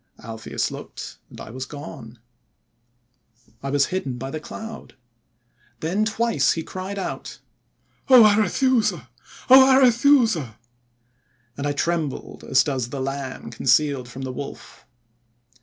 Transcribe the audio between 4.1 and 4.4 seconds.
by the